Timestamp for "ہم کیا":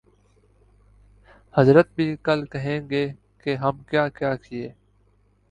3.55-4.07